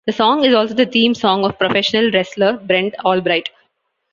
[0.07, 3.49] The song is also the theme song of professional wrestler Brent Albright.